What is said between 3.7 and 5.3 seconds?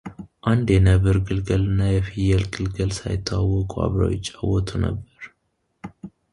አብረው ይጫወቱ ነበር፡፡